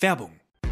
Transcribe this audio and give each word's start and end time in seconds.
Werbung 0.00 0.40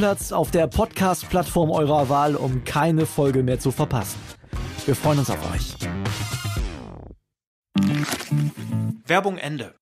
Stammplatz 0.00 0.32
auf 0.32 0.50
der 0.50 0.66
Podcast-Plattform 0.66 1.70
eurer 1.70 2.08
Wahl, 2.08 2.34
um 2.34 2.64
keine 2.64 3.04
Folge 3.04 3.42
mehr 3.42 3.58
zu 3.60 3.70
verpassen. 3.70 4.18
Wir 4.86 4.96
freuen 4.96 5.18
uns 5.18 5.28
auf 5.28 5.38
euch. 5.52 5.74
Werbung 9.04 9.36
Ende. 9.36 9.74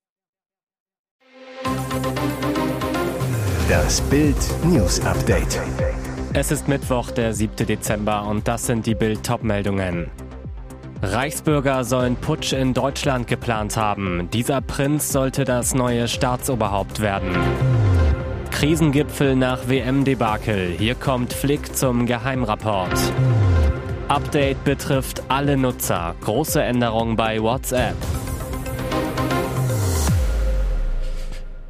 Das 3.68 4.00
Bild 4.00 4.36
News 4.64 5.00
Update. 5.06 5.60
Es 6.32 6.50
ist 6.50 6.66
Mittwoch, 6.66 7.12
der 7.12 7.32
7. 7.32 7.64
Dezember 7.64 8.26
und 8.26 8.48
das 8.48 8.66
sind 8.66 8.86
die 8.86 8.96
Bild 8.96 9.24
Topmeldungen. 9.24 10.10
Reichsbürger 11.00 11.84
sollen 11.84 12.16
Putsch 12.16 12.52
in 12.52 12.74
Deutschland 12.74 13.28
geplant 13.28 13.76
haben. 13.76 14.28
Dieser 14.32 14.62
Prinz 14.62 15.12
sollte 15.12 15.44
das 15.44 15.74
neue 15.74 16.08
Staatsoberhaupt 16.08 16.98
werden. 16.98 17.36
Krisengipfel 18.58 19.36
nach 19.36 19.68
WM-Debakel. 19.68 20.74
Hier 20.76 20.96
kommt 20.96 21.32
Flick 21.32 21.76
zum 21.76 22.06
Geheimrapport. 22.06 22.90
Update 24.08 24.64
betrifft 24.64 25.22
alle 25.28 25.56
Nutzer. 25.56 26.16
Große 26.22 26.60
Änderung 26.60 27.14
bei 27.14 27.40
WhatsApp. 27.40 27.94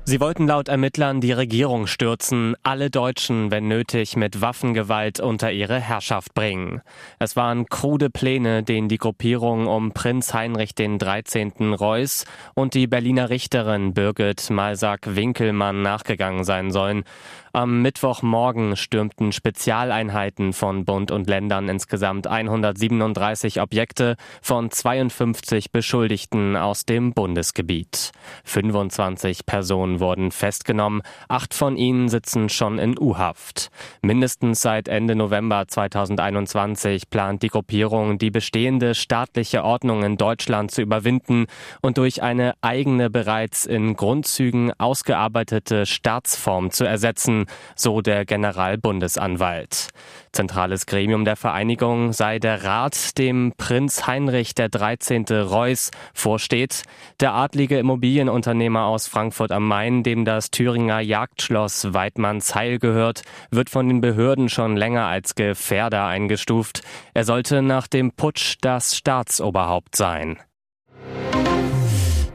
Sie 0.09 0.20
wollten 0.20 0.47
laut 0.47 0.69
Ermittlern 0.69 1.20
die 1.20 1.33
Regierung 1.33 1.87
stürzen, 1.87 2.56
alle 2.62 2.89
Deutschen, 2.89 3.51
wenn 3.51 3.69
nötig, 3.69 4.17
mit 4.17 4.41
Waffengewalt 4.41 5.20
unter 5.20 5.53
ihre 5.53 5.78
Herrschaft 5.78 6.33
bringen. 6.33 6.81
Es 7.19 7.37
waren 7.37 7.67
krude 7.67 8.09
Pläne, 8.09 8.62
denen 8.62 8.89
die 8.89 8.97
Gruppierung 8.97 9.67
um 9.67 9.92
Prinz 9.92 10.33
Heinrich 10.33 10.75
den 10.75 10.98
13. 10.98 11.75
Reuß 11.75 12.25
und 12.55 12.73
die 12.73 12.87
Berliner 12.87 13.28
Richterin 13.28 13.92
Birgit 13.92 14.48
Malsack-Winkelmann 14.48 15.83
nachgegangen 15.83 16.45
sein 16.45 16.70
sollen. 16.70 17.05
Am 17.53 17.83
Mittwochmorgen 17.83 18.77
stürmten 18.77 19.33
Spezialeinheiten 19.33 20.53
von 20.53 20.84
Bund 20.84 21.11
und 21.11 21.28
Ländern 21.28 21.69
insgesamt 21.69 22.27
137 22.27 23.61
Objekte 23.61 24.17
von 24.41 24.70
52 24.70 25.72
Beschuldigten 25.72 26.56
aus 26.56 26.84
dem 26.84 27.12
Bundesgebiet. 27.15 28.12
25 28.45 29.45
Personen 29.45 29.97
wurden 30.00 30.30
festgenommen, 30.30 31.02
acht 31.28 31.54
von 31.54 31.77
ihnen 31.77 32.08
sitzen 32.08 32.48
schon 32.48 32.78
in 32.78 32.98
U-Haft. 32.98 33.70
Mindestens 34.02 34.62
seit 34.62 34.88
Ende 34.88 35.14
November 35.14 35.66
2021 35.66 37.10
plant 37.10 37.42
die 37.42 37.48
Gruppierung, 37.48 38.19
die 38.19 38.30
bestehende 38.30 38.94
staatliche 38.94 39.64
Ordnung 39.64 40.02
in 40.02 40.16
Deutschland 40.16 40.70
zu 40.70 40.82
überwinden 40.82 41.46
und 41.80 41.98
durch 41.98 42.22
eine 42.22 42.54
eigene 42.60 43.10
bereits 43.10 43.66
in 43.66 43.94
Grundzügen 43.94 44.72
ausgearbeitete 44.78 45.86
Staatsform 45.86 46.70
zu 46.70 46.84
ersetzen 46.84 47.46
so 47.74 48.00
der 48.00 48.24
Generalbundesanwalt. 48.24 49.88
Zentrales 50.32 50.86
Gremium 50.86 51.24
der 51.24 51.36
Vereinigung 51.36 52.12
sei 52.12 52.38
der 52.38 52.64
Rat, 52.64 53.19
dem 53.19 53.52
Prinz 53.56 54.06
Heinrich 54.06 54.54
der 54.54 54.69
13. 54.69 55.25
Reuß 55.25 55.91
vorsteht. 56.14 56.82
Der 57.20 57.34
adlige 57.34 57.78
Immobilienunternehmer 57.78 58.84
aus 58.84 59.08
Frankfurt 59.08 59.53
am 59.53 59.66
Main, 59.66 59.88
dem 59.88 60.25
das 60.25 60.50
Thüringer 60.50 61.00
Jagdschloss 61.00 61.93
Weidmannsheil 61.94 62.78
gehört, 62.78 63.22
wird 63.50 63.71
von 63.71 63.88
den 63.88 64.00
Behörden 64.00 64.49
schon 64.49 64.76
länger 64.76 65.06
als 65.06 65.34
Gefährder 65.34 66.06
eingestuft. 66.06 66.82
Er 67.15 67.25
sollte 67.25 67.62
nach 67.62 67.87
dem 67.88 68.12
Putsch 68.12 68.56
das 68.60 68.97
Staatsoberhaupt 68.97 69.97
sein. 69.97 70.38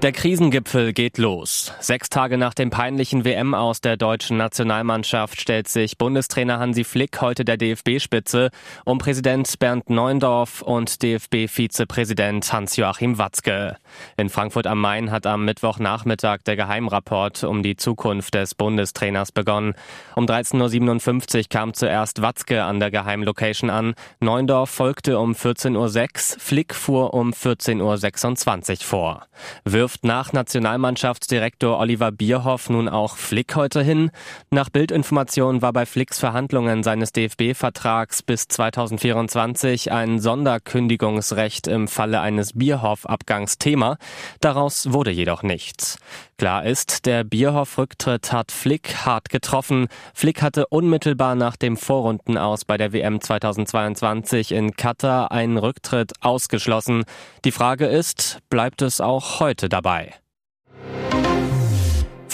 Der 0.03 0.11
Krisengipfel 0.11 0.91
geht 0.91 1.17
los. 1.17 1.71
Sechs 1.79 2.09
Tage 2.09 2.37
nach 2.37 2.53
dem 2.53 2.69
peinlichen 2.69 3.23
WM 3.23 3.53
aus 3.53 3.79
der 3.79 3.95
deutschen 3.95 4.35
Nationalmannschaft 4.35 5.39
stellt 5.39 5.69
sich 5.69 5.97
Bundestrainer 5.97 6.59
Hansi 6.59 6.83
Flick 6.83 7.21
heute 7.21 7.45
der 7.45 7.55
DFB-Spitze 7.55 8.49
um 8.83 8.97
Präsident 8.97 9.57
Bernd 9.59 9.89
Neuendorf 9.89 10.61
und 10.61 11.01
DFB-Vizepräsident 11.01 12.51
Hans-Joachim 12.51 13.17
Watzke. 13.17 13.77
In 14.17 14.27
Frankfurt 14.27 14.67
am 14.67 14.81
Main 14.81 15.09
hat 15.09 15.25
am 15.25 15.45
Mittwochnachmittag 15.45 16.39
der 16.45 16.57
Geheimrapport 16.57 17.45
um 17.45 17.63
die 17.63 17.77
Zukunft 17.77 18.33
des 18.33 18.55
Bundestrainers 18.55 19.31
begonnen. 19.31 19.73
Um 20.17 20.25
13.57 20.25 21.37
Uhr 21.37 21.43
kam 21.49 21.73
zuerst 21.73 22.21
Watzke 22.21 22.65
an 22.65 22.81
der 22.81 22.91
Geheimlocation 22.91 23.69
an. 23.69 23.93
Neuendorf 24.19 24.69
folgte 24.69 25.17
um 25.17 25.31
14.06 25.31 25.77
Uhr, 25.77 26.39
Flick 26.41 26.75
fuhr 26.75 27.13
um 27.13 27.31
14.26 27.31 28.71
Uhr 28.71 28.77
vor. 28.85 29.27
Wirft 29.63 29.92
wirft 29.93 30.05
nach 30.05 30.33
Nationalmannschaftsdirektor 30.33 31.77
Oliver 31.77 32.11
Bierhoff 32.11 32.67
nun 32.69 32.89
auch 32.89 33.15
Flick 33.15 33.55
heute 33.55 33.83
hin. 33.83 34.09
Nach 34.49 34.69
Bildinformationen 34.69 35.61
war 35.61 35.71
bei 35.71 35.85
Flicks 35.85 36.19
Verhandlungen 36.19 36.81
seines 36.81 37.11
DFB-Vertrags 37.11 38.23
bis 38.23 38.47
2024 38.47 39.91
ein 39.91 40.19
Sonderkündigungsrecht 40.19 41.67
im 41.67 41.87
Falle 41.87 42.21
eines 42.21 42.53
Bierhoff-Abgangs 42.53 43.59
Thema. 43.59 43.97
Daraus 44.41 44.91
wurde 44.91 45.11
jedoch 45.11 45.43
nichts. 45.43 45.99
Klar 46.43 46.65
ist, 46.65 47.05
der 47.05 47.23
Bierhoff-Rücktritt 47.23 48.33
hat 48.33 48.51
Flick 48.51 49.05
hart 49.05 49.29
getroffen. 49.29 49.87
Flick 50.13 50.41
hatte 50.41 50.67
unmittelbar 50.67 51.35
nach 51.35 51.55
dem 51.55 51.77
Vorrunden 51.77 52.37
aus 52.37 52.65
bei 52.65 52.75
der 52.75 52.91
WM 52.91 53.21
2022 53.21 54.51
in 54.51 54.73
Katar 54.73 55.31
einen 55.31 55.57
Rücktritt 55.57 56.11
ausgeschlossen. 56.19 57.05
Die 57.45 57.53
Frage 57.53 57.85
ist, 57.85 58.39
bleibt 58.49 58.81
es 58.81 58.99
auch 58.99 59.39
heute 59.39 59.69
dabei? 59.69 60.15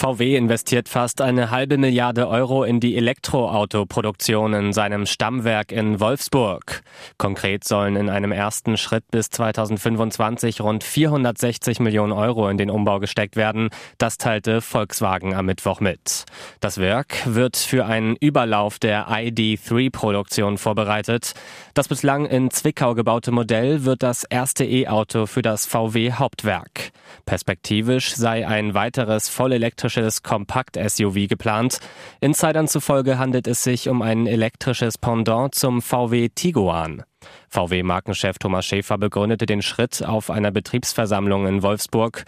VW 0.00 0.34
investiert 0.34 0.88
fast 0.88 1.20
eine 1.20 1.50
halbe 1.50 1.76
Milliarde 1.76 2.26
Euro 2.26 2.64
in 2.64 2.80
die 2.80 2.96
Elektroautoproduktion 2.96 4.54
in 4.54 4.72
seinem 4.72 5.04
Stammwerk 5.04 5.72
in 5.72 6.00
Wolfsburg. 6.00 6.80
Konkret 7.18 7.64
sollen 7.64 7.96
in 7.96 8.08
einem 8.08 8.32
ersten 8.32 8.78
Schritt 8.78 9.04
bis 9.10 9.28
2025 9.28 10.62
rund 10.62 10.84
460 10.84 11.80
Millionen 11.80 12.12
Euro 12.12 12.48
in 12.48 12.56
den 12.56 12.70
Umbau 12.70 12.98
gesteckt 12.98 13.36
werden. 13.36 13.68
Das 13.98 14.16
teilte 14.16 14.62
Volkswagen 14.62 15.34
am 15.34 15.44
Mittwoch 15.44 15.80
mit. 15.80 16.24
Das 16.60 16.78
Werk 16.78 17.18
wird 17.26 17.58
für 17.58 17.84
einen 17.84 18.16
Überlauf 18.16 18.78
der 18.78 19.08
ID3-Produktion 19.08 20.56
vorbereitet. 20.56 21.34
Das 21.74 21.88
bislang 21.88 22.24
in 22.24 22.50
Zwickau 22.50 22.94
gebaute 22.94 23.32
Modell 23.32 23.84
wird 23.84 24.02
das 24.02 24.24
erste 24.24 24.64
E-Auto 24.64 25.26
für 25.26 25.42
das 25.42 25.66
VW 25.66 26.12
Hauptwerk. 26.12 26.92
Perspektivisch 27.26 28.14
sei 28.14 28.46
ein 28.46 28.72
weiteres 28.72 29.28
vollelektrisches 29.28 29.89
elektrisches 29.90 30.22
Kompakt-SUV 30.22 31.26
geplant. 31.28 31.80
Insidern 32.20 32.68
zufolge 32.68 33.18
handelt 33.18 33.46
es 33.46 33.62
sich 33.62 33.88
um 33.88 34.02
ein 34.02 34.26
elektrisches 34.26 34.98
Pendant 34.98 35.54
zum 35.54 35.82
VW 35.82 36.28
Tiguan. 36.28 37.02
VW-Markenchef 37.48 38.38
Thomas 38.38 38.64
Schäfer 38.64 38.98
begründete 38.98 39.46
den 39.46 39.62
Schritt 39.62 40.04
auf 40.04 40.30
einer 40.30 40.52
Betriebsversammlung 40.52 41.46
in 41.46 41.62
Wolfsburg. 41.62 42.24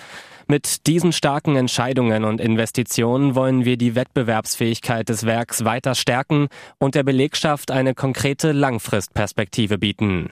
Mit 0.48 0.86
diesen 0.86 1.12
starken 1.12 1.56
Entscheidungen 1.56 2.24
und 2.24 2.40
Investitionen 2.40 3.36
wollen 3.36 3.64
wir 3.64 3.76
die 3.76 3.94
Wettbewerbsfähigkeit 3.94 5.08
des 5.08 5.24
Werks 5.24 5.65
weiter 5.65 5.94
stärken 5.94 6.48
und 6.78 6.94
der 6.97 7.04
Belegschaft 7.04 7.70
eine 7.70 7.94
konkrete 7.94 8.53
Langfristperspektive 8.53 9.78
bieten. 9.78 10.30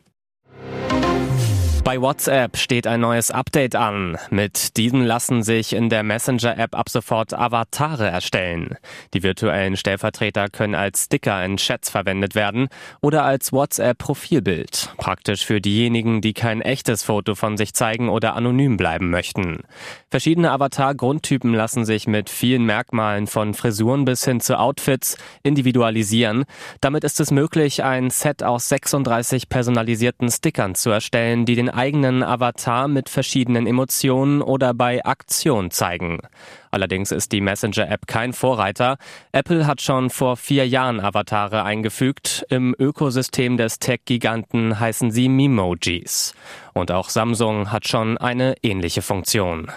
Bei 1.90 2.00
WhatsApp 2.00 2.56
steht 2.56 2.86
ein 2.86 3.00
neues 3.00 3.32
Update 3.32 3.74
an. 3.74 4.16
Mit 4.30 4.76
diesen 4.76 5.04
lassen 5.04 5.42
sich 5.42 5.72
in 5.72 5.88
der 5.88 6.04
Messenger-App 6.04 6.76
ab 6.76 6.88
sofort 6.88 7.34
Avatare 7.34 8.06
erstellen. 8.06 8.76
Die 9.12 9.24
virtuellen 9.24 9.76
Stellvertreter 9.76 10.50
können 10.50 10.76
als 10.76 11.06
Sticker 11.06 11.44
in 11.44 11.56
Chats 11.56 11.90
verwendet 11.90 12.36
werden 12.36 12.68
oder 13.00 13.24
als 13.24 13.52
WhatsApp-Profilbild. 13.52 14.94
Praktisch 14.98 15.44
für 15.44 15.60
diejenigen, 15.60 16.20
die 16.20 16.32
kein 16.32 16.62
echtes 16.62 17.02
Foto 17.02 17.34
von 17.34 17.56
sich 17.56 17.74
zeigen 17.74 18.08
oder 18.08 18.36
anonym 18.36 18.76
bleiben 18.76 19.10
möchten. 19.10 19.64
Verschiedene 20.12 20.52
Avatar-Grundtypen 20.52 21.52
lassen 21.52 21.84
sich 21.84 22.06
mit 22.06 22.30
vielen 22.30 22.66
Merkmalen 22.66 23.26
von 23.26 23.52
Frisuren 23.52 24.04
bis 24.04 24.24
hin 24.24 24.38
zu 24.38 24.60
Outfits 24.60 25.18
individualisieren. 25.42 26.44
Damit 26.80 27.02
ist 27.02 27.18
es 27.18 27.32
möglich, 27.32 27.82
ein 27.82 28.10
Set 28.10 28.44
aus 28.44 28.68
36 28.68 29.48
personalisierten 29.48 30.30
Stickern 30.30 30.76
zu 30.76 30.90
erstellen, 30.90 31.46
die 31.46 31.56
den 31.56 31.79
eigenen 31.80 32.22
Avatar 32.22 32.88
mit 32.88 33.08
verschiedenen 33.08 33.66
Emotionen 33.66 34.42
oder 34.42 34.74
bei 34.74 35.02
Aktion 35.02 35.70
zeigen. 35.70 36.18
Allerdings 36.70 37.10
ist 37.10 37.32
die 37.32 37.40
Messenger-App 37.40 38.06
kein 38.06 38.34
Vorreiter. 38.34 38.98
Apple 39.32 39.66
hat 39.66 39.80
schon 39.80 40.10
vor 40.10 40.36
vier 40.36 40.68
Jahren 40.68 41.00
Avatare 41.00 41.64
eingefügt. 41.64 42.44
Im 42.50 42.76
Ökosystem 42.78 43.56
des 43.56 43.78
Tech-Giganten 43.78 44.78
heißen 44.78 45.10
sie 45.10 45.30
Memojis. 45.30 46.34
Und 46.74 46.90
auch 46.90 47.08
Samsung 47.08 47.72
hat 47.72 47.88
schon 47.88 48.18
eine 48.18 48.56
ähnliche 48.62 49.00
Funktion. 49.00 49.72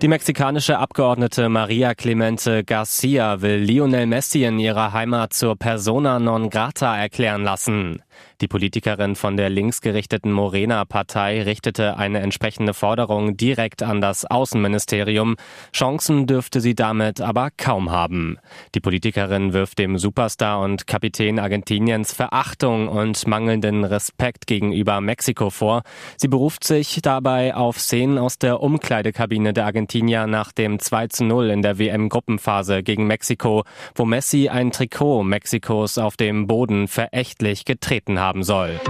Die 0.00 0.08
mexikanische 0.08 0.78
Abgeordnete 0.78 1.50
Maria 1.50 1.94
Clemente 1.94 2.64
Garcia 2.64 3.42
will 3.42 3.56
Lionel 3.56 4.06
Messi 4.06 4.44
in 4.44 4.58
ihrer 4.58 4.94
Heimat 4.94 5.34
zur 5.34 5.56
Persona 5.56 6.18
non 6.18 6.48
grata 6.48 6.96
erklären 6.96 7.42
lassen. 7.42 8.02
Die 8.40 8.48
Politikerin 8.48 9.16
von 9.16 9.36
der 9.36 9.50
linksgerichteten 9.50 10.32
Morena-Partei 10.32 11.42
richtete 11.42 11.98
eine 11.98 12.20
entsprechende 12.20 12.72
Forderung 12.72 13.36
direkt 13.36 13.82
an 13.82 14.00
das 14.00 14.24
Außenministerium. 14.24 15.36
Chancen 15.74 16.26
dürfte 16.26 16.60
sie 16.60 16.74
damit 16.74 17.20
aber 17.20 17.50
kaum 17.56 17.90
haben. 17.90 18.38
Die 18.74 18.80
Politikerin 18.80 19.52
wirft 19.52 19.78
dem 19.78 19.98
Superstar 19.98 20.60
und 20.60 20.86
Kapitän 20.86 21.38
Argentiniens 21.38 22.14
Verachtung 22.14 22.88
und 22.88 23.26
mangelnden 23.26 23.84
Respekt 23.84 24.46
gegenüber 24.46 25.00
Mexiko 25.00 25.50
vor. 25.50 25.82
Sie 26.16 26.28
beruft 26.28 26.64
sich 26.64 27.00
dabei 27.02 27.54
auf 27.54 27.78
Szenen 27.78 28.16
aus 28.16 28.38
der 28.38 28.62
Umkleidekabine 28.62 29.52
der 29.52 29.66
Argentinier 29.66 30.26
nach 30.26 30.52
dem 30.52 30.78
2 30.78 31.08
zu 31.08 31.24
0 31.24 31.50
in 31.50 31.62
der 31.62 31.78
WM-Gruppenphase 31.78 32.82
gegen 32.82 33.06
Mexiko, 33.06 33.64
wo 33.94 34.04
Messi 34.06 34.48
ein 34.48 34.70
Trikot 34.70 35.24
Mexikos 35.24 35.98
auf 35.98 36.16
dem 36.16 36.46
Boden 36.46 36.88
verächtlich 36.88 37.64
getreten 37.64 38.09
hat 38.18 38.30
haben 38.30 38.42
soll. 38.42 38.80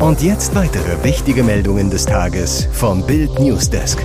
Und 0.00 0.22
jetzt 0.22 0.54
weitere 0.54 1.02
wichtige 1.02 1.42
Meldungen 1.42 1.90
des 1.90 2.06
Tages 2.06 2.68
vom 2.72 3.04
Bild 3.04 3.38
Newsdesk. 3.40 3.98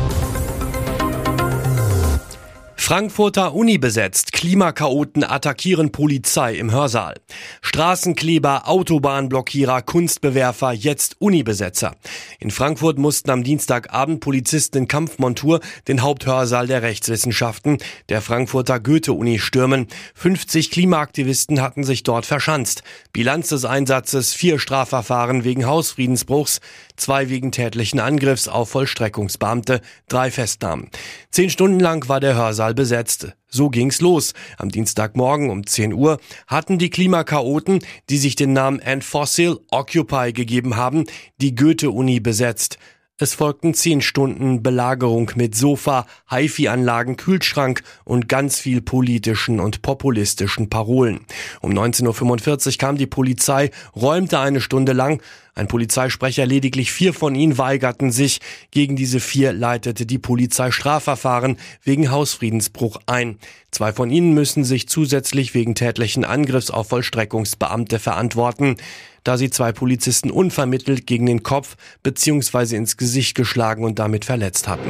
Frankfurter 2.86 3.54
Uni 3.54 3.78
besetzt. 3.78 4.34
Klimakaoten 4.34 5.24
attackieren 5.24 5.94
Polizei 5.94 6.56
im 6.56 6.70
Hörsaal. 6.70 7.16
Straßenkleber, 7.62 8.68
Autobahnblockierer, 8.68 9.82
Kunstbewerfer, 9.82 10.74
jetzt 10.74 11.16
Unibesetzer. 11.20 11.96
In 12.42 12.52
Frankfurt 12.52 12.98
mussten 12.98 13.30
am 13.30 13.46
Dienstagabend 13.46 14.20
Polizisten 14.20 14.80
in 14.80 14.88
Kampfmontur 14.90 15.62
den 15.88 16.02
Haupthörsaal 16.02 16.68
der 16.68 16.82
Rechtswissenschaften 16.82 17.78
der 18.10 18.22
Frankfurter 18.22 18.82
Goethe-Uni 18.82 19.40
stürmen. 19.40 19.88
50 20.16 20.70
Klimaaktivisten 20.70 21.62
hatten 21.62 21.86
sich 21.86 22.04
dort 22.04 22.26
verschanzt. 22.26 22.84
Bilanz 23.14 23.48
des 23.48 23.64
Einsatzes 23.64 24.34
vier 24.34 24.60
Strafverfahren 24.60 25.46
wegen 25.46 25.66
Hausfriedensbruchs, 25.66 26.60
zwei 26.96 27.30
wegen 27.30 27.52
tätlichen 27.52 28.00
Angriffs 28.00 28.48
auf 28.48 28.70
Vollstreckungsbeamte, 28.70 29.82
drei 30.08 30.32
Festnahmen. 30.32 30.90
Zehn 31.32 31.50
Stunden 31.50 31.80
lang 31.80 32.10
war 32.10 32.20
der 32.20 32.36
Hörsaal 32.36 32.64
Saal 32.64 32.74
besetzt. 32.74 33.34
So 33.50 33.70
ging's 33.70 34.02
los. 34.02 34.34
Am 34.58 34.70
Dienstagmorgen 34.70 35.50
um 35.50 35.66
10 35.66 35.94
Uhr 35.94 36.20
hatten 36.48 36.80
die 36.80 36.90
Klimakaoten, 36.90 37.80
die 38.10 38.18
sich 38.18 38.36
den 38.36 38.54
Namen 38.54 38.80
End 38.80 39.04
Fossil 39.04 39.60
Occupy 39.70 40.34
gegeben 40.34 40.76
haben, 40.76 41.06
die 41.40 41.54
Goethe-Uni 41.56 42.20
besetzt. 42.20 42.78
Es 43.20 43.36
folgten 43.36 43.76
zehn 43.76 44.02
Stunden 44.02 44.64
Belagerung 44.64 45.32
mit 45.36 45.56
Sofa, 45.56 46.08
HiFi-Anlagen, 46.32 47.16
Kühlschrank 47.16 47.84
und 48.06 48.28
ganz 48.28 48.60
viel 48.60 48.82
politischen 48.82 49.60
und 49.60 49.84
populistischen 49.84 50.70
Parolen. 50.70 51.20
Um 51.62 51.72
19.45 51.72 52.68
Uhr 52.68 52.78
kam 52.80 52.98
die 52.98 53.06
Polizei, 53.06 53.70
räumte 53.96 54.40
eine 54.40 54.62
Stunde 54.62 54.94
lang. 54.94 55.22
Ein 55.56 55.68
Polizeisprecher, 55.68 56.46
lediglich 56.46 56.92
vier 56.92 57.14
von 57.14 57.36
ihnen 57.36 57.58
weigerten 57.58 58.12
sich. 58.12 58.40
Gegen 58.72 58.96
diese 58.96 59.20
vier 59.20 59.54
leitete 59.54 60.06
die 60.06 60.18
Polizei 60.18 60.72
Strafverfahren 60.72 61.58
wegen 61.84 62.10
Hausfriedensbruch 62.10 62.98
ein. 63.06 63.38
Zwei 63.70 63.94
von 63.94 64.10
ihnen 64.10 64.34
müssen 64.34 64.64
sich 64.64 64.88
zusätzlich 64.88 65.54
wegen 65.54 65.76
tätlichen 65.76 66.26
Angriffs 66.26 66.72
auf 66.72 66.90
Vollstreckungsbeamte 66.90 68.00
verantworten 68.00 68.78
da 69.24 69.38
sie 69.38 69.50
zwei 69.50 69.72
Polizisten 69.72 70.32
unvermittelt 70.32 71.08
gegen 71.08 71.26
den 71.26 71.44
Kopf 71.44 71.76
bzw. 72.04 72.76
ins 72.76 72.98
Gesicht 72.98 73.36
geschlagen 73.36 73.84
und 73.84 74.00
damit 74.00 74.26
verletzt 74.26 74.68
hatten. 74.68 74.90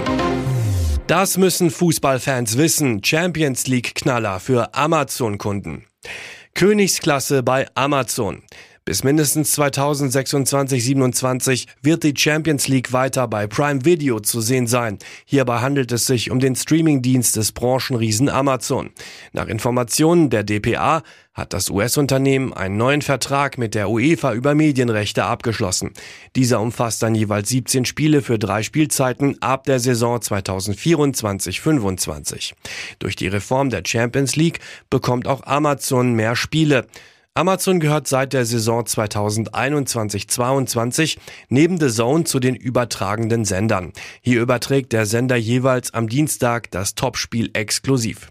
Das 1.07 1.37
müssen 1.37 1.69
Fußballfans 1.69 2.57
wissen. 2.57 3.03
Champions 3.03 3.67
League 3.67 3.93
Knaller 3.95 4.39
für 4.39 4.73
Amazon-Kunden. 4.73 5.85
Königsklasse 6.55 7.43
bei 7.43 7.67
Amazon. 7.75 8.43
Bis 8.85 9.05
mindestens 9.05 9.57
2026-27 9.57 11.67
wird 11.81 12.03
die 12.03 12.13
Champions 12.17 12.67
League 12.67 12.91
weiter 12.91 13.29
bei 13.29 13.47
Prime 13.47 13.85
Video 13.85 14.19
zu 14.19 14.41
sehen 14.41 14.67
sein. 14.67 14.97
Hierbei 15.23 15.59
handelt 15.59 15.93
es 15.93 16.05
sich 16.05 16.31
um 16.31 16.41
den 16.41 16.57
Streamingdienst 16.57 17.37
des 17.37 17.53
Branchenriesen 17.53 18.27
Amazon. 18.27 18.89
Nach 19.31 19.47
Informationen 19.47 20.29
der 20.29 20.43
DPA 20.43 21.01
hat 21.33 21.53
das 21.53 21.69
US-Unternehmen 21.69 22.51
einen 22.51 22.75
neuen 22.75 23.01
Vertrag 23.01 23.57
mit 23.57 23.73
der 23.73 23.89
UEFA 23.89 24.33
über 24.33 24.53
Medienrechte 24.53 25.23
abgeschlossen. 25.23 25.91
Dieser 26.35 26.59
umfasst 26.59 27.01
dann 27.03 27.15
jeweils 27.15 27.47
17 27.47 27.85
Spiele 27.85 28.21
für 28.21 28.37
drei 28.37 28.63
Spielzeiten 28.63 29.41
ab 29.41 29.63
der 29.63 29.79
Saison 29.79 30.19
2024-25. 30.19 32.51
Durch 32.99 33.15
die 33.15 33.27
Reform 33.27 33.69
der 33.69 33.83
Champions 33.87 34.35
League 34.35 34.59
bekommt 34.89 35.25
auch 35.25 35.45
Amazon 35.45 36.15
mehr 36.15 36.35
Spiele. 36.35 36.85
Amazon 37.35 37.79
gehört 37.79 38.07
seit 38.07 38.33
der 38.33 38.45
Saison 38.45 38.83
2021-22 38.83 41.17
neben 41.49 41.79
The 41.79 41.89
Zone 41.89 42.25
zu 42.25 42.39
den 42.39 42.55
übertragenden 42.55 43.43
Sendern. 43.43 43.91
Hier 44.21 44.39
überträgt 44.39 44.93
der 44.93 45.07
Sender 45.07 45.35
jeweils 45.35 45.95
am 45.95 46.07
Dienstag 46.07 46.69
das 46.69 46.93
Topspiel 46.93 47.49
exklusiv. 47.53 48.29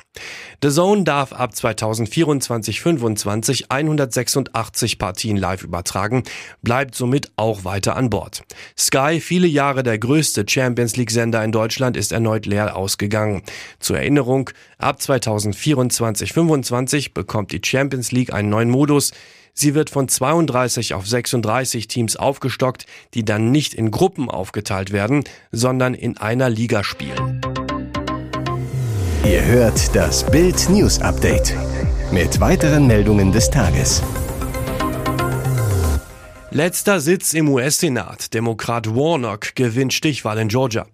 The 0.63 0.71
Zone 0.71 1.03
darf 1.03 1.33
ab 1.33 1.53
2024-25 1.55 3.65
186 3.69 4.99
Partien 4.99 5.37
live 5.37 5.65
übertragen, 5.65 6.23
bleibt 6.63 6.95
somit 6.95 7.33
auch 7.37 7.65
weiter 7.65 7.97
an 7.97 8.11
Bord. 8.11 8.45
Sky, 8.79 9.19
viele 9.21 9.49
Jahre 9.49 9.83
der 9.83 9.99
größte 9.99 10.45
Champions 10.47 10.97
League 10.97 11.11
Sender 11.11 11.43
in 11.43 11.51
Deutschland, 11.51 11.97
ist 11.97 12.13
erneut 12.13 12.47
leer 12.47 12.77
ausgegangen. 12.77 13.43
Zur 13.81 13.99
Erinnerung, 13.99 14.51
ab 14.79 14.99
2024-25 15.01 17.13
bekommt 17.13 17.51
die 17.51 17.61
Champions 17.65 18.13
League 18.13 18.33
einen 18.33 18.51
neuen 18.51 18.71
Modus. 18.71 19.11
Sie 19.55 19.75
wird 19.75 19.91
von 19.91 20.09
32 20.09 20.95
auf 20.95 21.07
36 21.07 21.89
Teams 21.89 22.17
aufgestockt, 22.17 22.87
die 23.15 23.25
dann 23.25 23.51
nicht 23.51 23.75
in 23.75 23.91
Gruppen 23.91 24.31
aufgeteilt 24.31 24.93
werden, 24.93 25.25
sondern 25.51 25.95
in 25.95 26.19
einer 26.19 26.49
Liga 26.49 26.85
spielen. 26.85 27.41
Ihr 29.25 29.45
hört 29.45 29.95
das 29.95 30.29
Bild 30.29 30.69
News 30.69 31.01
Update 31.01 31.55
mit 32.11 32.41
weiteren 32.41 32.89
Meldungen 32.89 33.31
des 33.31 33.49
Tages. 33.49 34.03
Letzter 36.51 36.99
Sitz 36.99 37.33
im 37.33 37.49
US-Senat. 37.49 38.35
Demokrat 38.35 38.89
Warnock 38.89 39.55
gewinnt 39.55 39.93
Stichwahl 39.93 40.39
in 40.39 40.49
Georgia. 40.49 40.87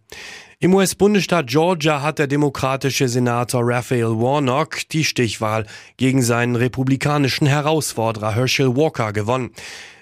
Im 0.60 0.74
US-Bundesstaat 0.74 1.46
Georgia 1.46 2.02
hat 2.02 2.18
der 2.18 2.26
demokratische 2.26 3.08
Senator 3.08 3.62
Raphael 3.64 4.20
Warnock 4.20 4.86
die 4.90 5.04
Stichwahl 5.04 5.66
gegen 5.96 6.20
seinen 6.20 6.54
republikanischen 6.54 7.46
Herausforderer 7.46 8.34
Herschel 8.34 8.76
Walker 8.76 9.14
gewonnen. 9.14 9.52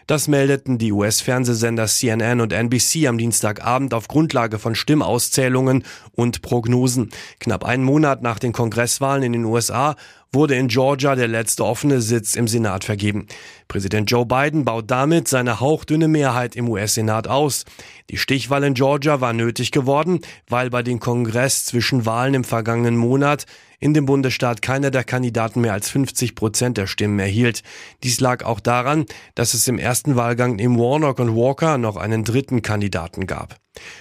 Das 0.07 0.29
meldeten 0.29 0.79
die 0.79 0.93
US-Fernsehsender 0.93 1.87
CNN 1.87 2.41
und 2.41 2.53
NBC 2.53 3.09
am 3.09 3.19
Dienstagabend 3.19 3.93
auf 3.93 4.07
Grundlage 4.07 4.61
von 4.61 4.77
Stimmauszählungen 4.77 5.83
und 6.13 6.43
Prognosen. 6.43 7.11
Knapp 7.41 7.65
einen 7.65 7.83
Monat 7.83 8.23
nach 8.23 8.39
den 8.39 8.53
Kongresswahlen 8.53 9.25
in 9.25 9.33
den 9.33 9.45
USA 9.45 9.97
wurde 10.33 10.55
in 10.57 10.69
Georgia 10.69 11.15
der 11.15 11.29
letzte 11.29 11.65
offene 11.65 12.01
Sitz 12.01 12.35
im 12.35 12.49
Senat 12.49 12.85
vergeben. 12.85 13.27
Präsident 13.69 14.11
Joe 14.11 14.27
Biden 14.27 14.65
baut 14.65 14.91
damit 14.91 15.29
seine 15.29 15.61
hauchdünne 15.61 16.09
Mehrheit 16.09 16.57
im 16.57 16.69
US-Senat 16.69 17.29
aus. 17.29 17.65
Die 18.11 18.19
Stichwahl 18.19 18.65
in 18.65 18.75
Georgia 18.75 19.21
war 19.21 19.33
nötig 19.33 19.71
geworden, 19.71 20.21
weil 20.49 20.71
bei 20.71 20.83
den 20.83 21.01
Kongress 21.01 21.65
zwischen 21.65 22.07
Wahlen 22.07 22.35
im 22.35 22.45
vergangenen 22.45 22.97
Monat 22.97 23.47
in 23.79 23.95
dem 23.95 24.07
Bundesstaat 24.07 24.63
keiner 24.63 24.91
der 24.91 25.05
Kandidaten 25.05 25.61
mehr 25.61 25.73
als 25.73 25.91
50 25.91 26.35
Prozent 26.35 26.79
der 26.79 26.87
Stimmen 26.87 27.19
erhielt. 27.19 27.63
Dies 28.03 28.21
lag 28.21 28.45
auch 28.45 28.61
daran, 28.61 29.07
dass 29.35 29.55
es 29.55 29.69
im 29.69 29.79
ersten 29.79 30.17
Wahlgang 30.17 30.57
neben 30.57 30.79
Warnock 30.79 31.19
und 31.19 31.37
Walker 31.37 31.79
noch 31.79 31.97
einen 31.97 32.25
dritten 32.25 32.63
Kandidaten 32.63 33.27
gab. 33.27 33.57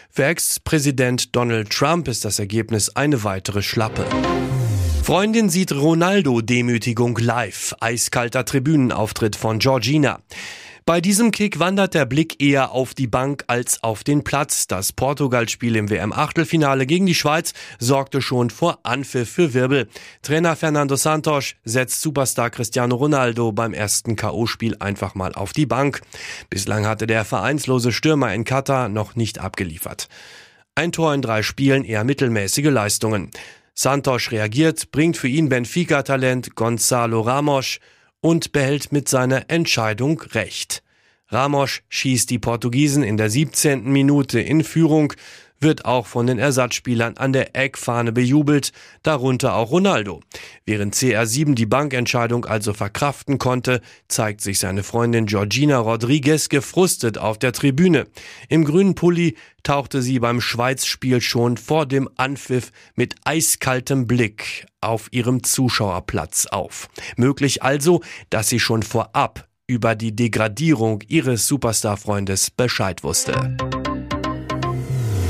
Für 0.09 0.25
Ex-Präsident 0.25 1.35
Donald 1.35 1.69
Trump 1.69 2.07
ist 2.07 2.23
das 2.23 2.39
Ergebnis 2.39 2.95
eine 2.95 3.23
weitere 3.23 3.61
Schlappe. 3.61 4.05
Freundin 5.05 5.49
sieht 5.49 5.71
Ronaldo 5.71 6.41
Demütigung 6.41 7.15
live. 7.19 7.75
Eiskalter 7.79 8.43
Tribünenauftritt 8.43 9.35
von 9.35 9.59
Georgina. 9.59 10.19
Bei 10.83 10.99
diesem 10.99 11.29
Kick 11.29 11.59
wandert 11.59 11.93
der 11.93 12.07
Blick 12.07 12.41
eher 12.41 12.71
auf 12.71 12.95
die 12.95 13.05
Bank 13.05 13.43
als 13.45 13.83
auf 13.83 14.03
den 14.03 14.23
Platz. 14.23 14.65
Das 14.65 14.93
Portugal-Spiel 14.93 15.75
im 15.75 15.91
WM-Achtelfinale 15.91 16.87
gegen 16.87 17.05
die 17.05 17.13
Schweiz 17.13 17.53
sorgte 17.77 18.19
schon 18.19 18.49
vor 18.49 18.79
Anpfiff 18.81 19.29
für 19.29 19.53
Wirbel. 19.53 19.89
Trainer 20.23 20.55
Fernando 20.55 20.95
Santos 20.95 21.53
setzt 21.63 22.01
Superstar 22.01 22.49
Cristiano 22.49 22.95
Ronaldo 22.95 23.51
beim 23.51 23.75
ersten 23.75 24.15
K.O.-Spiel 24.15 24.81
einfach 24.81 25.13
mal 25.13 25.35
auf 25.35 25.53
die 25.53 25.67
Bank. 25.67 26.01
Bislang 26.49 26.87
hatte 26.87 27.05
der 27.05 27.25
vereinslose 27.25 27.91
Stürmer 27.91 28.33
in 28.33 28.43
Katar 28.43 28.89
noch 28.89 29.15
nicht 29.15 29.37
abgeliefert. 29.37 30.07
Ein 30.73 30.91
Tor 30.91 31.13
in 31.13 31.21
drei 31.21 31.43
Spielen, 31.43 31.85
eher 31.85 32.03
mittelmäßige 32.03 32.71
Leistungen. 32.71 33.29
Santos 33.77 34.31
reagiert, 34.31 34.91
bringt 34.91 35.17
für 35.17 35.27
ihn 35.27 35.49
Benfica-Talent 35.49 36.55
Gonzalo 36.55 37.19
Ramos 37.19 37.79
und 38.21 38.53
behält 38.53 38.93
mit 38.93 39.09
seiner 39.09 39.49
Entscheidung 39.49 40.21
Recht. 40.31 40.81
Ramos 41.27 41.81
schießt 41.89 42.29
die 42.29 42.39
Portugiesen 42.39 43.03
in 43.03 43.17
der 43.17 43.29
17. 43.29 43.83
Minute 43.83 44.39
in 44.39 44.63
Führung, 44.63 45.11
wird 45.65 45.83
auch 45.83 46.05
von 46.05 46.27
den 46.27 46.37
Ersatzspielern 46.37 47.17
an 47.17 47.33
der 47.33 47.55
Eckfahne 47.55 48.11
bejubelt, 48.11 48.71
darunter 49.01 49.55
auch 49.55 49.71
Ronaldo. 49.71 50.21
Während 50.63 50.95
CR7 50.95 51.55
die 51.55 51.65
Bankentscheidung 51.65 52.45
also 52.45 52.71
verkraften 52.73 53.39
konnte, 53.39 53.81
zeigt 54.07 54.41
sich 54.41 54.59
seine 54.59 54.83
Freundin 54.83 55.25
Georgina 55.25 55.79
Rodriguez 55.79 56.49
gefrustet 56.49 57.17
auf 57.17 57.39
der 57.39 57.51
Tribüne. 57.51 58.05
Im 58.47 58.63
grünen 58.63 58.93
Pulli 58.93 59.35
tauchte 59.63 60.03
sie 60.03 60.19
beim 60.19 60.39
Schweizspiel 60.39 61.19
schon 61.19 61.57
vor 61.57 61.87
dem 61.87 62.07
Anpfiff 62.15 62.71
mit 62.93 63.15
eiskaltem 63.25 64.05
Blick 64.05 64.67
auf 64.81 65.07
ihrem 65.11 65.41
Zuschauerplatz 65.41 66.45
auf. 66.45 66.89
Möglich 67.17 67.63
also, 67.63 68.01
dass 68.29 68.49
sie 68.49 68.59
schon 68.59 68.83
vorab 68.83 69.47
über 69.65 69.95
die 69.95 70.15
Degradierung 70.15 71.01
ihres 71.07 71.47
Superstar-Freundes 71.47 72.51
Bescheid 72.51 73.03
wusste. 73.03 73.57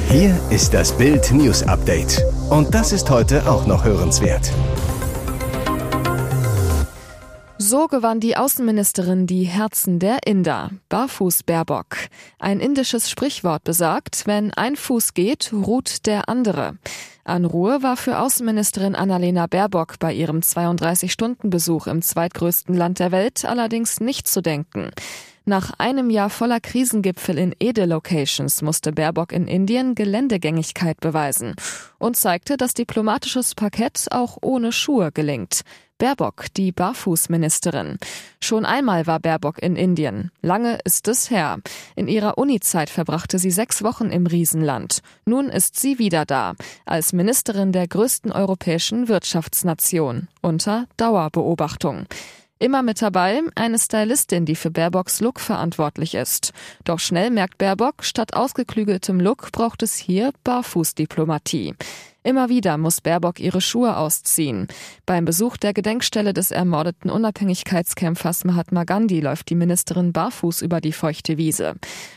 Hier 0.10 0.40
ist 0.50 0.74
das 0.74 0.96
Bild 0.98 1.32
News 1.32 1.64
Update. 1.64 2.24
Und 2.50 2.74
das 2.74 2.94
ist 2.94 3.10
heute 3.10 3.50
auch 3.50 3.66
noch 3.66 3.84
hörenswert. 3.84 4.52
So 7.58 7.88
gewann 7.88 8.20
die 8.20 8.38
Außenministerin 8.38 9.28
die 9.28 9.44
Herzen 9.44 10.00
der 10.00 10.20
Inder. 10.26 10.70
Barfuß 10.90 11.44
Baerbock. 11.44 11.98
Ein 12.40 12.60
indisches 12.60 13.10
Sprichwort 13.10 13.64
besagt, 13.64 14.28
wenn 14.28 14.54
ein 14.54 14.76
Fuß 14.76 15.14
geht, 15.16 15.52
ruht 15.52 16.06
der 16.06 16.30
andere. 16.30 16.78
An 17.24 17.44
Ruhe 17.44 17.82
war 17.82 17.98
für 17.98 18.20
Außenministerin 18.20 18.96
Annalena 18.96 19.48
Baerbock 19.48 19.98
bei 20.00 20.14
ihrem 20.14 20.42
32-Stunden-Besuch 20.42 21.88
im 21.88 22.04
zweitgrößten 22.04 22.76
Land 22.76 23.00
der 23.00 23.12
Welt 23.12 23.44
allerdings 23.44 24.00
nicht 24.00 24.28
zu 24.28 24.42
denken. 24.42 24.92
Nach 25.48 25.74
einem 25.78 26.10
Jahr 26.10 26.32
voller 26.32 26.60
Krisengipfel 26.60 27.38
in 27.38 27.54
Ede-Locations 27.60 28.64
musste 28.64 28.92
Baerbock 28.92 29.32
in 29.32 29.48
Indien 29.48 29.94
Geländegängigkeit 29.94 31.00
beweisen 31.00 31.56
und 32.00 32.18
zeigte, 32.18 32.58
dass 32.58 32.74
diplomatisches 32.74 33.54
Parkett 33.54 34.08
auch 34.10 34.40
ohne 34.42 34.72
Schuhe 34.72 35.12
gelingt. 35.12 35.62
Baerbock, 36.00 36.48
die 36.58 36.72
Barfußministerin. 36.72 38.00
Schon 38.42 38.66
einmal 38.66 39.06
war 39.06 39.20
Baerbock 39.20 39.62
in 39.62 39.76
Indien. 39.76 40.32
Lange 40.42 40.80
ist 40.84 41.08
es 41.08 41.30
her. 41.30 41.60
In 41.96 42.08
ihrer 42.08 42.40
Unizeit 42.40 42.90
verbrachte 42.90 43.38
sie 43.38 43.52
sechs 43.52 43.84
Wochen 43.84 44.10
im 44.10 44.26
Riesenland. 44.26 45.04
Nun 45.26 45.48
ist 45.48 45.80
sie 45.80 46.00
wieder 46.00 46.26
da, 46.26 46.56
als 46.88 47.14
Ministerin 47.14 47.72
der 47.72 47.88
größten 47.88 48.32
europäischen 48.32 49.08
Wirtschaftsnation, 49.08 50.28
unter 50.42 50.88
Dauerbeobachtung. 50.98 52.08
Immer 52.58 52.84
mit 52.84 53.02
dabei 53.02 53.42
eine 53.56 53.78
Stylistin, 53.78 54.46
die 54.46 54.56
für 54.56 54.72
Baerbocks 54.72 55.20
Look 55.20 55.42
verantwortlich 55.42 56.16
ist. 56.16 56.54
Doch 56.86 57.00
schnell 57.00 57.30
merkt 57.30 57.58
Baerbock, 57.58 58.06
statt 58.06 58.34
ausgeklügeltem 58.34 59.20
Look 59.20 59.52
braucht 59.52 59.84
es 59.84 59.98
hier 59.98 60.32
Barfußdiplomatie. 60.46 61.76
Immer 62.24 62.48
wieder 62.48 62.78
muss 62.78 63.02
Baerbock 63.02 63.42
ihre 63.42 63.60
Schuhe 63.60 63.98
ausziehen. 63.98 64.68
Beim 65.06 65.26
Besuch 65.26 65.58
der 65.58 65.74
Gedenkstelle 65.74 66.34
des 66.34 66.50
ermordeten 66.50 67.12
Unabhängigkeitskämpfers 67.12 68.46
Mahatma 68.46 68.86
Gandhi 68.86 69.20
läuft 69.20 69.50
die 69.50 69.56
Ministerin 69.56 70.14
barfuß 70.14 70.62
über 70.62 70.80
die 70.80 70.94
feuchte 70.94 71.38
Wiese. 71.38 71.76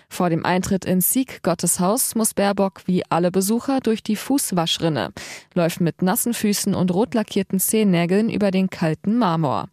Vor 0.08 0.30
dem 0.30 0.46
Eintritt 0.46 0.84
in 0.84 1.00
Sikh 1.02 1.40
Gottes 1.42 1.80
Haus 1.80 2.14
muss 2.14 2.32
Baerbock 2.32 2.82
wie 2.86 3.02
alle 3.10 3.30
Besucher 3.32 3.80
durch 3.80 4.04
die 4.04 4.16
Fußwaschrinne, 4.16 5.12
läuft 5.54 5.80
mit 5.82 6.00
nassen 6.00 6.32
Füßen 6.32 6.74
und 6.74 6.94
rot 6.94 7.12
lackierten 7.12 7.58
Zehennägeln 7.58 8.30
über 8.30 8.52
den 8.52 8.70
kalten 8.70 9.18
Marmor. 9.18 9.68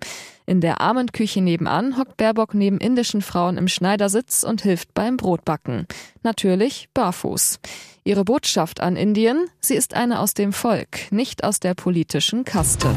In 0.45 0.61
der 0.61 0.79
Armenküche 0.79 1.41
nebenan 1.41 1.97
hockt 1.97 2.17
Baerbock 2.17 2.53
neben 2.53 2.77
indischen 2.77 3.21
Frauen 3.21 3.57
im 3.57 3.67
Schneidersitz 3.67 4.43
und 4.43 4.61
hilft 4.61 4.93
beim 4.93 5.17
Brotbacken. 5.17 5.87
Natürlich 6.21 6.89
barfuß. 6.93 7.59
Ihre 8.03 8.23
Botschaft 8.23 8.81
an 8.81 8.95
Indien, 8.95 9.47
sie 9.59 9.75
ist 9.75 9.95
eine 9.95 10.19
aus 10.19 10.35
dem 10.35 10.53
Volk, 10.53 11.11
nicht 11.11 11.43
aus 11.43 11.59
der 11.59 11.73
politischen 11.73 12.45
Kaste. 12.45 12.93